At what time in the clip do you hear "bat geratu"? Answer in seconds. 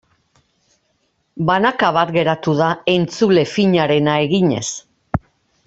1.99-2.55